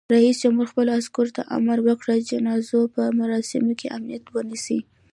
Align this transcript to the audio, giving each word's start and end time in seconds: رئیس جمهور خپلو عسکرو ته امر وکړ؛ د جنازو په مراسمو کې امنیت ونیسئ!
رئیس 0.15 0.35
جمهور 0.43 0.67
خپلو 0.71 0.91
عسکرو 0.99 1.35
ته 1.37 1.41
امر 1.57 1.77
وکړ؛ 1.87 2.07
د 2.17 2.21
جنازو 2.31 2.79
په 2.93 3.01
مراسمو 3.19 3.73
کې 3.79 3.93
امنیت 3.97 4.23
ونیسئ! 4.33 4.79